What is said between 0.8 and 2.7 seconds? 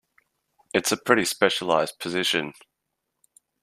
a pretty specialized position.